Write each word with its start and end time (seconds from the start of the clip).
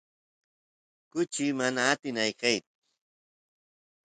kuchu 1.11 1.45
mana 1.59 1.81
atin 1.91 2.17
ayqeyt 2.23 2.65